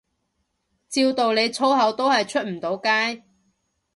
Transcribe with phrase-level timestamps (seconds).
[0.89, 3.23] 照道理粗口都係出唔到街